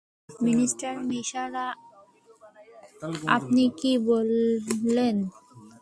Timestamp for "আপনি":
3.35-3.63